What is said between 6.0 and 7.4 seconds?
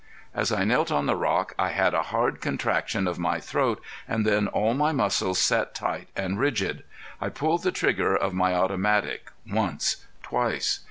and rigid. I